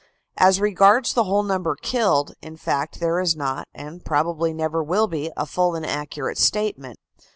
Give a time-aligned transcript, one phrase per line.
[0.39, 5.05] As regards the whole number killed, in fact, there is not, and probably never will
[5.05, 6.97] be, a full and accurate statement.